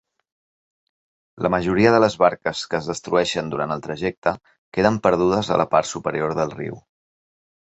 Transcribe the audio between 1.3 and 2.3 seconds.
La majoria de les